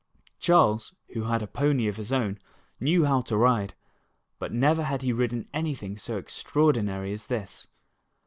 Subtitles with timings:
[0.39, 2.39] Charles, who had a pony of his own,
[2.79, 3.75] knew how to ride,
[4.39, 7.67] but never had he ridden anything so extraordinar}* as this.